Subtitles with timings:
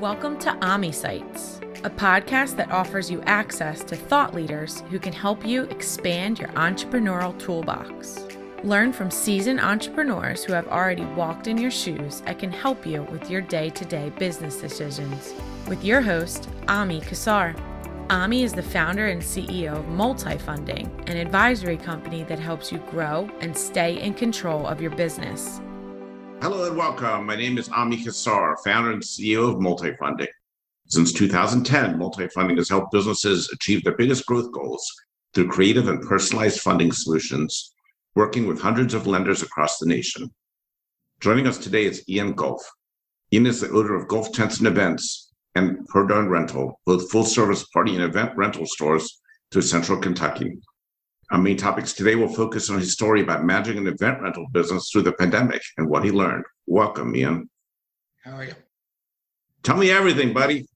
[0.00, 5.12] Welcome to Ami Sites, a podcast that offers you access to thought leaders who can
[5.12, 8.26] help you expand your entrepreneurial toolbox.
[8.64, 13.02] Learn from seasoned entrepreneurs who have already walked in your shoes and can help you
[13.12, 15.34] with your day to day business decisions.
[15.68, 17.54] With your host, Ami Kassar.
[18.08, 23.28] Ami is the founder and CEO of Multifunding, an advisory company that helps you grow
[23.42, 25.60] and stay in control of your business.
[26.42, 27.26] Hello and welcome.
[27.26, 30.26] My name is Ami Kassar, founder and CEO of Multifunding.
[30.88, 34.82] Since 2010, Multifunding has helped businesses achieve their biggest growth goals
[35.34, 37.74] through creative and personalized funding solutions,
[38.14, 40.30] working with hundreds of lenders across the nation.
[41.20, 42.62] Joining us today is Ian Gulf.
[43.34, 47.24] Ian is the owner of Gulf Tents and Events and Per Darn Rental, both full
[47.24, 49.20] service party and event rental stores
[49.52, 50.58] through central Kentucky.
[51.30, 54.90] Our main topics today will focus on his story about managing an event rental business
[54.90, 56.44] through the pandemic and what he learned.
[56.66, 57.48] Welcome, Ian.
[58.24, 58.54] How are you?
[59.62, 60.66] Tell me everything, buddy.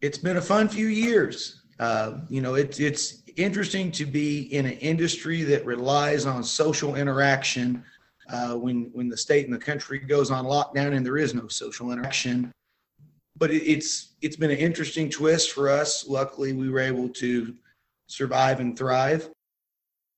[0.00, 1.64] It's been a fun few years.
[1.78, 6.94] Uh, you know, it's it's interesting to be in an industry that relies on social
[6.94, 7.84] interaction.
[8.30, 11.46] Uh, when when the state and the country goes on lockdown and there is no
[11.48, 12.50] social interaction,
[13.36, 16.06] but it, it's it's been an interesting twist for us.
[16.08, 17.54] Luckily, we were able to
[18.06, 19.28] survive and thrive.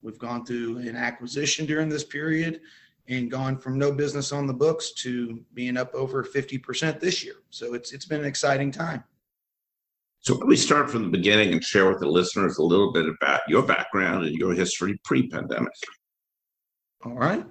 [0.03, 2.61] We've gone through an acquisition during this period
[3.09, 7.34] and gone from no business on the books to being up over 50% this year.
[7.51, 9.05] So it's it's been an exciting time.
[10.20, 13.07] So let me start from the beginning and share with the listeners a little bit
[13.09, 15.73] about your background and your history pre-pandemic.
[17.07, 17.47] All right.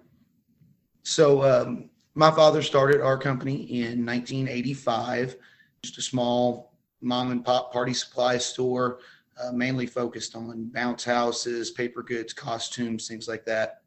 [1.01, 5.35] So um, my father started our company in 1985
[5.83, 8.99] just a small mom and pop party supply store,
[9.41, 13.81] uh, mainly focused on bounce houses, paper goods, costumes, things like that.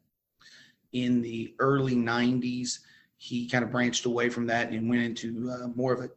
[0.93, 2.79] In the early 90s,
[3.17, 6.09] he kind of branched away from that and went into uh, more of a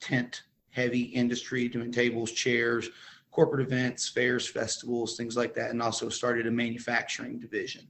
[0.00, 2.90] tent heavy industry, doing tables, chairs,
[3.30, 7.86] corporate events, fairs, festivals, things like that, and also started a manufacturing division.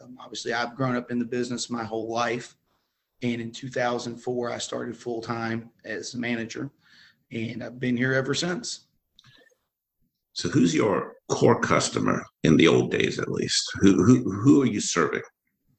[0.00, 2.56] Um, obviously, I've grown up in the business my whole life.
[3.22, 6.70] And in 2004, I started full time as a manager
[7.30, 8.86] and I've been here ever since.
[10.38, 13.60] So, who's your core customer in the old days, at least?
[13.80, 15.22] Who who who are you serving?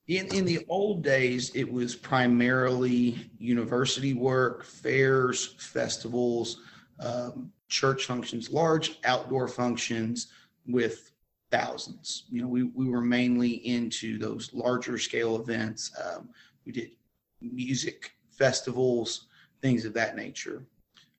[0.10, 6.60] In in the old days, it was primarily university work, fairs, festivals,
[7.00, 10.28] um, church functions, large outdoor functions
[10.68, 11.14] with
[11.52, 12.26] thousands.
[12.30, 15.90] You know, we we were mainly into those larger scale events.
[16.04, 16.32] Um,
[16.66, 16.92] we did
[17.40, 19.28] music festivals,
[19.62, 20.66] things of that nature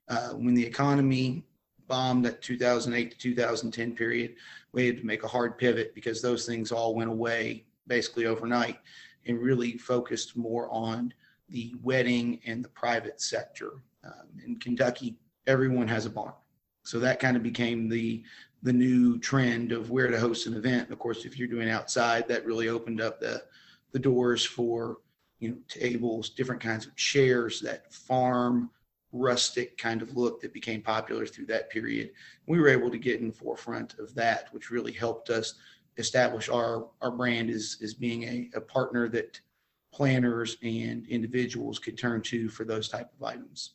[0.09, 1.43] uh, when the economy
[1.91, 4.35] bombed that 2008 to 2010 period,
[4.71, 8.79] we had to make a hard pivot because those things all went away basically overnight
[9.27, 11.13] and really focused more on
[11.49, 13.83] the wedding and the private sector.
[14.05, 16.31] Um, in Kentucky, everyone has a barn.
[16.83, 18.23] So that kind of became the
[18.63, 20.91] the new trend of where to host an event.
[20.91, 23.43] Of course, if you're doing outside, that really opened up the
[23.91, 24.99] the doors for
[25.39, 28.69] you know tables, different kinds of chairs, that farm
[29.11, 32.11] rustic kind of look that became popular through that period.
[32.47, 35.55] We were able to get in the forefront of that, which really helped us
[35.97, 39.39] establish our our brand as as being a, a partner that
[39.93, 43.71] planners and individuals could turn to for those type of items.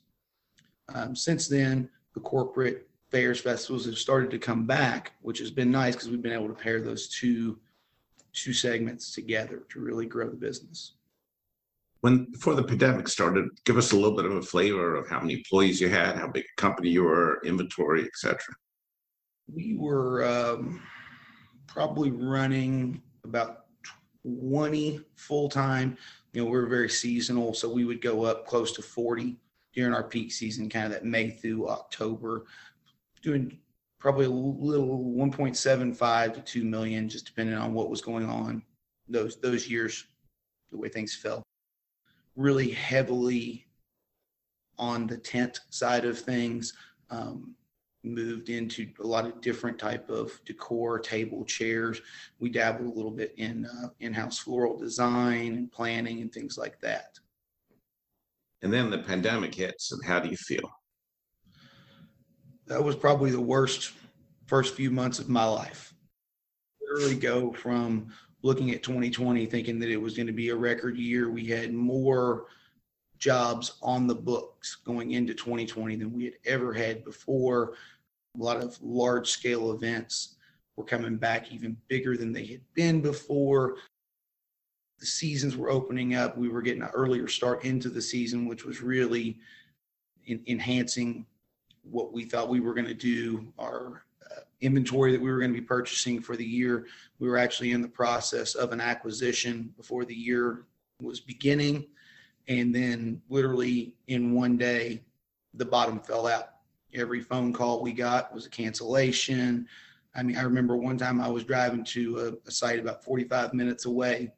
[0.94, 5.70] Um, since then, the corporate fairs festivals have started to come back, which has been
[5.70, 7.58] nice because we've been able to pair those two
[8.32, 10.92] two segments together to really grow the business
[12.00, 15.20] when before the pandemic started, give us a little bit of a flavor of how
[15.20, 18.38] many employees you had, how big a company you were, inventory, etc.
[19.52, 20.82] We were um,
[21.66, 23.66] probably running about
[24.24, 25.96] 20 full time.
[26.32, 29.36] You know, we are very seasonal, so we would go up close to 40
[29.72, 32.46] during our peak season, kind of that May through October,
[33.22, 33.58] doing
[33.98, 38.62] probably a little 1.75 to 2 million, just depending on what was going on
[39.08, 40.06] those those years,
[40.70, 41.45] the way things fell
[42.36, 43.66] really heavily
[44.78, 46.74] on the tent side of things.
[47.10, 47.54] Um,
[48.06, 52.00] moved into a lot of different type of decor, table, chairs.
[52.38, 56.80] We dabbled a little bit in uh, in-house floral design and planning and things like
[56.80, 57.18] that.
[58.62, 60.70] And then the pandemic hits, and how do you feel?
[62.66, 63.92] That was probably the worst
[64.46, 65.92] first few months of my life.
[67.20, 68.08] Go from
[68.42, 71.30] looking at 2020 thinking that it was going to be a record year.
[71.30, 72.46] We had more
[73.18, 77.74] jobs on the books going into 2020 than we had ever had before.
[78.38, 80.36] A lot of large scale events
[80.76, 83.76] were coming back even bigger than they had been before.
[84.98, 86.38] The seasons were opening up.
[86.38, 89.38] We were getting an earlier start into the season, which was really
[90.24, 91.26] in, enhancing
[91.82, 94.05] what we thought we were going to do, our
[94.60, 96.86] inventory that we were going to be purchasing for the year.
[97.18, 100.64] We were actually in the process of an acquisition before the year
[101.00, 101.86] was beginning.
[102.48, 105.02] And then literally in one day,
[105.54, 106.50] the bottom fell out.
[106.94, 109.66] Every phone call we got was a cancellation.
[110.14, 113.52] I mean, I remember one time I was driving to a, a site about 45
[113.52, 114.32] minutes away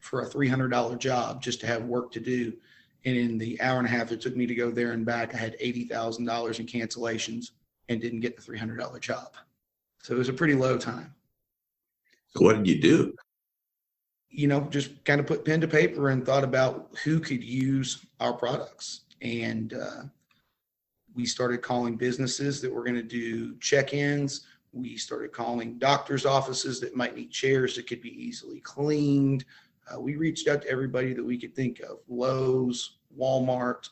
[0.00, 2.52] for a $300 job just to have work to do.
[3.04, 5.34] And in the hour and a half it took me to go there and back,
[5.34, 7.50] I had $80,000 in cancellations
[7.88, 9.34] and didn't get the $300 job.
[10.02, 11.14] So it was a pretty low time.
[12.28, 13.14] So what did you do?
[14.30, 18.04] You know, just kind of put pen to paper and thought about who could use
[18.20, 19.02] our products.
[19.22, 20.02] And uh,
[21.14, 24.46] we started calling businesses that were going to do check ins.
[24.72, 29.44] We started calling doctors' offices that might need chairs that could be easily cleaned.
[29.90, 33.88] Uh, we reached out to everybody that we could think of Lowe's, Walmart.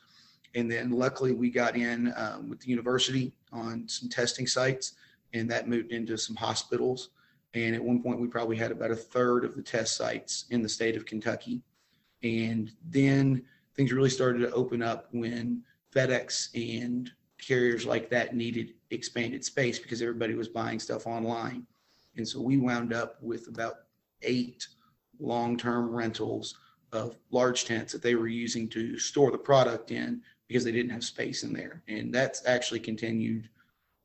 [0.54, 4.94] And then luckily we got in um, with the university on some testing sites
[5.32, 7.10] and that moved into some hospitals.
[7.54, 10.62] And at one point, we probably had about a third of the test sites in
[10.62, 11.62] the state of Kentucky.
[12.22, 13.42] And then
[13.74, 15.62] things really started to open up when
[15.94, 21.66] FedEx and carriers like that needed expanded space because everybody was buying stuff online.
[22.16, 23.74] And so we wound up with about
[24.22, 24.66] eight
[25.18, 26.56] long term rentals
[26.92, 30.20] of large tents that they were using to store the product in
[30.52, 31.82] because they didn't have space in there.
[31.88, 33.48] And that's actually continued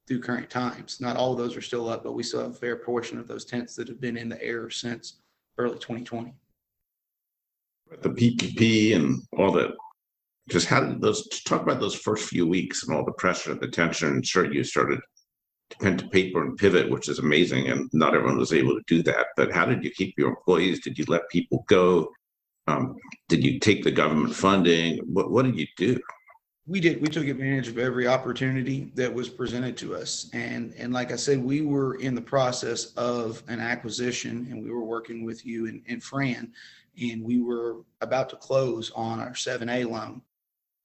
[0.07, 1.01] through current times.
[1.01, 3.27] Not all of those are still up, but we still have a fair portion of
[3.27, 5.17] those tents that have been in the air since
[5.57, 6.33] early 2020.
[8.01, 9.71] The PPP and all that.
[10.47, 13.67] Just how did those talk about those first few weeks and all the pressure, the
[13.67, 14.23] tension?
[14.23, 15.01] Sure, you started
[15.71, 18.83] to pen to paper and pivot, which is amazing, and not everyone was able to
[18.87, 19.27] do that.
[19.35, 20.79] But how did you keep your employees?
[20.79, 22.09] Did you let people go?
[22.67, 22.95] Um,
[23.27, 24.99] did you take the government funding?
[24.99, 25.99] What what did you do?
[26.67, 30.29] We did we took advantage of every opportunity that was presented to us.
[30.33, 34.69] And and like i said we were in the process of an acquisition and we
[34.69, 36.51] were working with you and, and fran
[37.01, 40.21] and we were about to close on our 7a loan.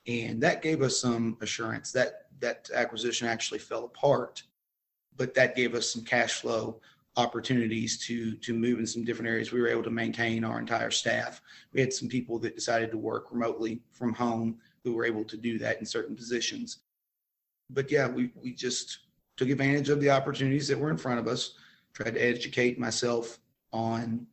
[0.07, 4.43] And that gave us some assurance that that acquisition actually fell apart
[5.17, 6.81] but that gave us some cash flow
[7.17, 9.51] opportunities to to move in some different areas.
[9.51, 11.43] We were able to maintain our entire staff.
[11.73, 15.37] We had some people that decided to work remotely from home who were able to
[15.37, 16.79] do that in certain positions.
[17.71, 18.99] But yeah, we, we just
[19.37, 21.55] took advantage of the opportunities that were in front of us,
[21.95, 23.39] tried to educate myself
[23.73, 24.27] on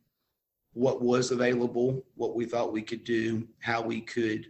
[0.72, 4.46] what was available, what we thought we could do, how we could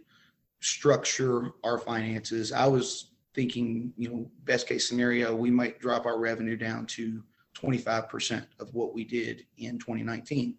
[0.59, 2.51] structure our finances.
[2.51, 7.23] I was thinking, you know, best case scenario, we might drop our revenue down to
[7.55, 10.55] 25% of what we did in 2019.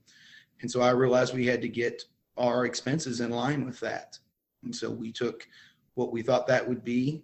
[0.61, 2.03] And so I realized we had to get
[2.37, 4.19] our expenses in line with that.
[4.65, 5.47] And so we took
[5.95, 7.23] what we thought that would be,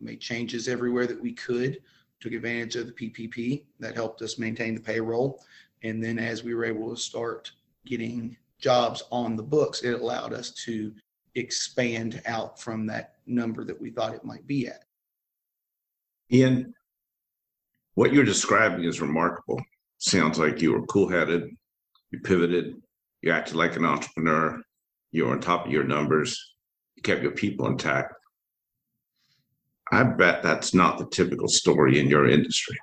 [0.00, 1.78] made changes everywhere that we could,
[2.20, 5.42] took advantage of the PPP that helped us maintain the payroll.
[5.82, 7.52] And then as we were able to start
[7.84, 10.92] getting jobs on the books, it allowed us to
[11.34, 14.84] expand out from that number that we thought it might be at.
[16.32, 16.74] Ian,
[17.94, 19.60] what you're describing is remarkable.
[19.98, 21.48] Sounds like you were cool headed,
[22.10, 22.74] you pivoted,
[23.22, 24.60] you acted like an entrepreneur,
[25.12, 26.54] you're on top of your numbers,
[26.96, 28.14] you kept your people intact.
[29.92, 32.76] I bet that's not the typical story in your industry.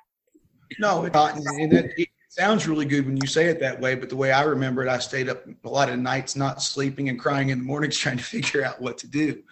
[0.78, 1.36] No, it's not.
[1.36, 3.94] And it, it sounds really good when you say it that way.
[3.94, 7.08] But the way I remember it, I stayed up a lot of nights not sleeping
[7.10, 9.42] and crying in the mornings trying to figure out what to do.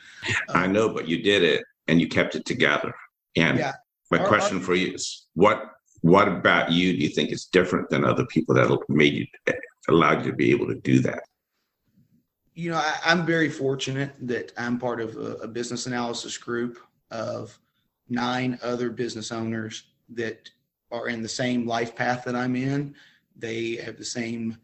[0.48, 2.94] I um, know, but you did it and you kept it together.
[3.36, 3.72] And yeah,
[4.10, 5.62] my our, question our, for you is what
[6.00, 9.26] what about you do you think is different than other people that made you
[9.88, 11.22] allowed you to be able to do that?
[12.54, 16.78] You know, I, am very fortunate that I'm part of a, a, business analysis group
[17.10, 17.58] of
[18.08, 20.50] nine other business owners that
[20.90, 22.94] are in the same life path that I'm in.
[23.36, 24.58] They have the same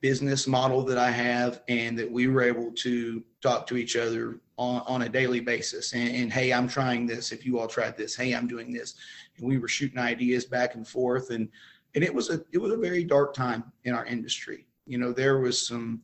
[0.00, 4.40] business model that I have, and that we were able to talk to each other
[4.56, 5.92] on, on a daily basis.
[5.92, 7.30] And, and hey, I'm trying this.
[7.30, 8.94] If you all tried this, hey, I'm doing this.
[9.36, 11.48] And we were shooting ideas back and forth, and
[11.94, 14.66] and it was a it was a very dark time in our industry.
[14.86, 16.02] You know, there was some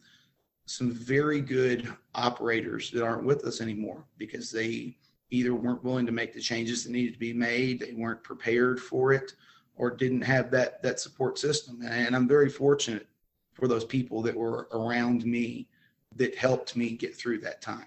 [0.69, 4.97] some very good operators that aren't with us anymore because they
[5.31, 8.79] either weren't willing to make the changes that needed to be made, they weren't prepared
[8.81, 9.33] for it,
[9.77, 11.81] or didn't have that that support system.
[11.83, 13.07] And I'm very fortunate
[13.55, 15.69] for those people that were around me
[16.17, 17.87] that helped me get through that time.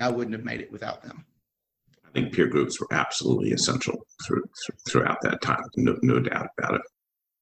[0.00, 1.24] I wouldn't have made it without them.
[2.04, 4.44] I think peer groups were absolutely essential through,
[4.88, 5.64] throughout that time.
[5.76, 6.82] No, no doubt about it.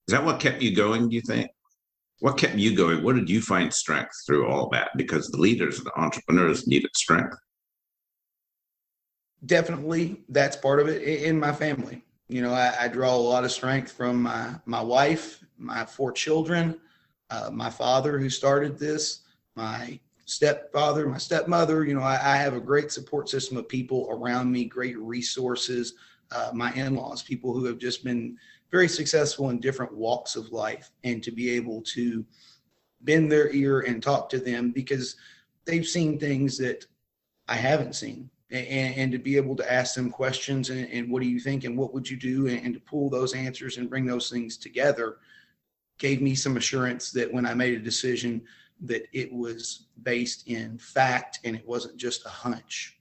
[0.08, 1.08] Is that what kept you going?
[1.08, 1.50] Do you think?
[2.20, 3.02] What kept you going?
[3.02, 4.90] What did you find strength through all that?
[4.96, 7.36] Because the leaders, the entrepreneurs needed strength.
[9.44, 12.02] definitely that's part of it in my family.
[12.28, 16.12] You know, I, I draw a lot of strength from my my wife, my four
[16.12, 16.80] children,
[17.30, 19.20] uh, my father who started this,
[19.54, 21.84] my stepfather, my stepmother.
[21.84, 25.94] You know, I, I, have a great support system of people around me, great resources.
[26.32, 28.36] Uh, my in-laws, people who have just been
[28.76, 32.22] very successful in different walks of life, and to be able to
[33.00, 35.16] bend their ear and talk to them because
[35.64, 36.84] they've seen things that
[37.48, 41.22] I haven't seen and, and, to be able to ask them questions and, and, what
[41.22, 43.88] do you think and what would you do and, and, to pull those answers and
[43.88, 45.16] bring those things together
[45.98, 48.42] gave me some assurance that when I made a decision
[48.82, 52.98] that it was based in fact and it wasn't just a hunch.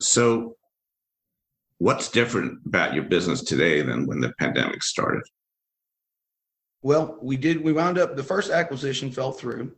[0.00, 0.56] So
[1.78, 5.22] what's different about your business today than when the pandemic started?
[6.82, 9.72] Well, we did we wound up the first acquisition fell through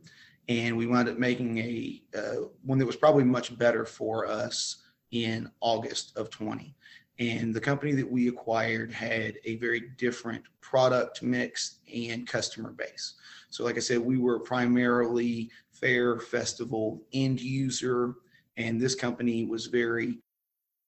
[0.49, 4.83] and we wound up making a uh, one that was probably much better for us
[5.11, 6.75] in August of 20.
[7.19, 13.15] And the company that we acquired had a very different product mix and customer base.
[13.49, 18.15] So, like I said, we were primarily fair festival end user,
[18.57, 20.19] and this company was very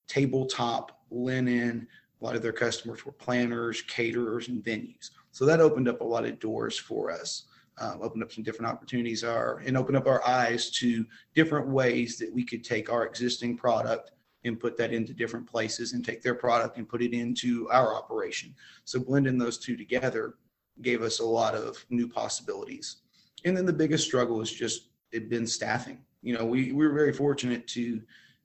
[0.06, 1.86] tabletop linen.
[2.20, 5.10] A lot of their customers were planners, caterers, and venues.
[5.32, 7.44] So that opened up a lot of doors for us
[7.80, 12.18] uh, opened up some different opportunities are and open up our eyes to different ways
[12.18, 14.12] that we could take our existing product
[14.44, 17.94] and put that into different places and take their product and put it into our
[17.94, 18.54] operation.
[18.84, 20.34] So blending those two together
[20.82, 22.98] gave us a lot of new possibilities.
[23.44, 25.98] And then the biggest struggle has just it been staffing.
[26.22, 28.00] You know, we, we were very fortunate to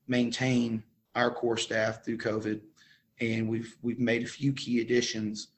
[0.07, 0.81] maintain
[1.15, 2.61] our core staff through COVID
[3.19, 5.49] and we've we've made a few key additions,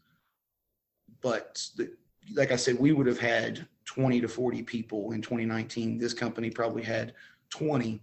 [1.21, 1.91] but the,
[2.33, 5.97] like I said, we would have had 20 to 40 people in 2019.
[5.97, 7.13] This company probably had
[7.49, 8.01] 20.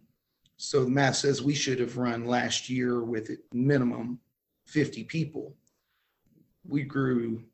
[0.56, 4.18] So the math says we should have run last year with minimum
[4.66, 5.54] 50 people.
[6.66, 7.44] We grew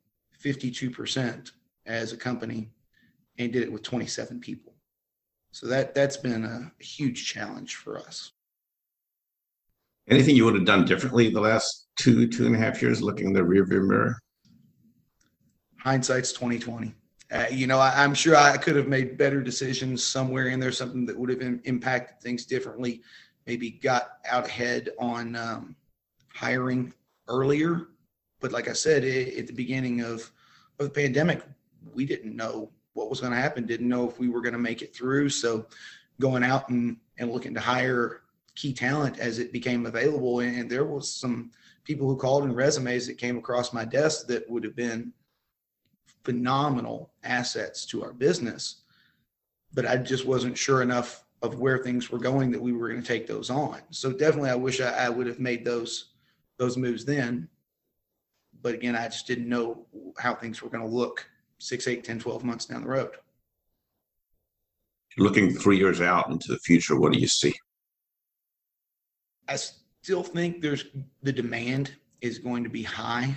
[0.43, 1.51] 52%
[1.85, 2.71] as a company
[3.37, 4.73] and did it with 27 people.
[5.51, 8.31] So that that's been a huge challenge for us.
[10.11, 13.27] Anything you would have done differently the last two, two and a half years looking
[13.27, 14.17] in the rearview mirror?
[15.81, 16.93] hindsight's 2020.
[17.31, 20.71] Uh, you know, I, am sure I could have made better decisions somewhere in there,
[20.71, 23.01] something that would have in, impacted things differently.
[23.47, 25.75] Maybe got out ahead on um,
[26.33, 26.93] hiring
[27.27, 27.87] earlier.
[28.41, 30.29] But like I said, it, at the beginning of,
[30.79, 31.41] of the pandemic,
[31.93, 34.59] we didn't know what was going to happen, didn't know if we were going to
[34.59, 35.29] make it through.
[35.29, 35.65] So
[36.19, 38.21] going out and, and looking to hire
[38.55, 40.39] key talent as it became available.
[40.39, 41.51] And, there was some
[41.83, 45.13] people who called in resumes that came across my desk that would have been
[46.23, 48.81] phenomenal assets to our business,
[49.73, 53.01] but I just wasn't sure enough of where things were going that we were going
[53.01, 53.79] to take those on.
[53.89, 56.11] So definitely, I wish I, I would have made those
[56.57, 57.47] those moves then.
[58.61, 59.87] But again, I just didn't know
[60.19, 61.25] how things were going to look
[61.57, 63.15] six, eight, 10, 12 months down the road.
[65.17, 67.53] Looking three years out into the future, what do you see?
[69.51, 69.57] I
[70.01, 70.85] still think there's
[71.23, 73.35] the demand is going to be high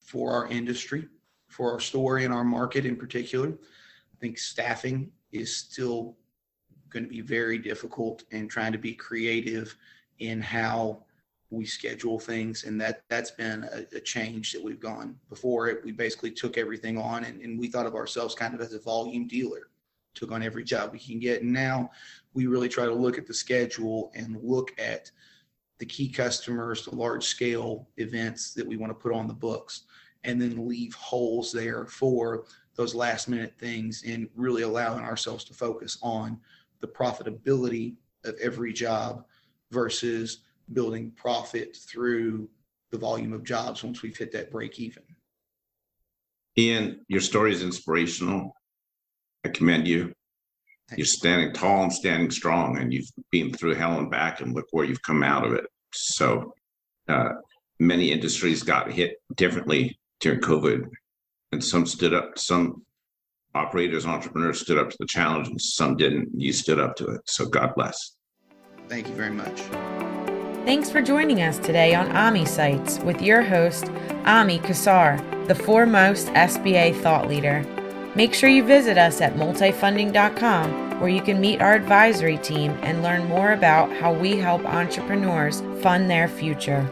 [0.00, 1.08] for our industry
[1.48, 3.48] for our store and our market in particular.
[3.48, 6.16] I think staffing is still
[6.90, 9.76] going to be very difficult and trying to be creative
[10.20, 11.02] in how
[11.50, 15.84] we schedule things and that that's been a, a, change that we've gone before it
[15.84, 18.78] we basically took everything on and, and we thought of ourselves kind of as a
[18.78, 19.70] volume dealer
[20.14, 21.90] took on every job we can get and now
[22.34, 25.10] we really try to look at the schedule and look at
[25.80, 29.84] the key customers the large scale events that we want to put on the books
[30.22, 32.44] and then leave holes there for
[32.76, 36.38] those last minute things and really allowing ourselves to focus on
[36.80, 37.94] the profitability
[38.24, 39.24] of every job
[39.70, 40.42] versus
[40.74, 42.48] building profit through
[42.90, 45.02] the volume of jobs once we've hit that break even.
[46.58, 48.54] Ian, your story is inspirational.
[49.44, 50.12] I commend you.
[50.90, 54.54] Thank You're standing tall and standing strong, and you've been through hell and back, and
[54.54, 55.64] look where you've come out of it.
[55.92, 56.52] So,
[57.08, 57.30] uh,
[57.78, 60.82] many industries got hit differently during COVID,
[61.52, 62.36] and some stood up.
[62.38, 62.84] Some
[63.54, 66.28] operators, entrepreneurs stood up to the challenge, and some didn't.
[66.36, 67.20] You stood up to it.
[67.26, 68.16] So God bless.
[68.88, 69.60] Thank you very much.
[70.64, 73.90] Thanks for joining us today on AMI Sites with your host,
[74.26, 77.64] Ami Kassar, the foremost SBA thought leader.
[78.14, 83.02] Make sure you visit us at multifunding.com where you can meet our advisory team and
[83.02, 86.88] learn more about how we help entrepreneurs fund their future.